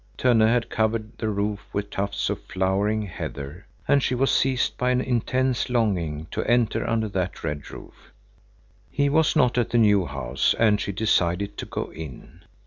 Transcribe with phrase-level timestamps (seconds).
[0.17, 4.89] Tönne had covered the roof with tufts of flowering heather, and she was seized by
[4.89, 8.11] an intense longing to enter under that red roof.
[8.89, 12.41] He was not at the new house and she decided to go in.